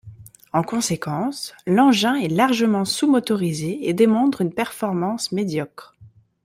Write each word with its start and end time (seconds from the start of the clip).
En 0.51 0.63
conséquence, 0.63 1.53
l'engin 1.67 2.15
est 2.15 2.27
largement 2.27 2.85
sous-motorisé 2.85 3.87
et 3.87 3.93
démontre 3.93 4.41
une 4.41 4.51
performance 4.51 5.31
médiocre. 5.31 5.95